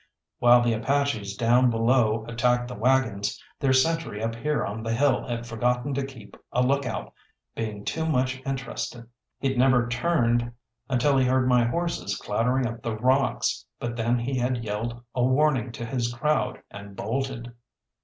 While 0.39 0.63
the 0.63 0.73
Apaches 0.73 1.35
down 1.37 1.69
below 1.69 2.25
attacked 2.27 2.67
the 2.67 2.73
waggons, 2.73 3.39
their 3.59 3.71
sentry 3.71 4.23
up 4.23 4.33
here 4.33 4.65
on 4.65 4.81
the 4.81 4.95
hill 4.95 5.27
had 5.27 5.45
forgotten 5.45 5.93
to 5.93 6.03
keep 6.03 6.35
a 6.51 6.63
look 6.63 6.87
out, 6.87 7.13
being 7.53 7.85
too 7.85 8.07
much 8.07 8.41
interested. 8.43 9.07
He'd 9.37 9.59
never 9.59 9.87
turned 9.87 10.53
until 10.89 11.17
he 11.19 11.27
heard 11.27 11.47
my 11.47 11.65
horses 11.65 12.17
clattering 12.17 12.65
up 12.65 12.81
the 12.81 12.97
rocks, 12.97 13.63
but 13.79 13.95
then 13.95 14.17
he 14.17 14.39
had 14.39 14.63
yelled 14.63 15.03
a 15.13 15.23
warning 15.23 15.71
to 15.73 15.85
his 15.85 16.11
crowd 16.11 16.63
and 16.71 16.95
bolted. 16.95 17.53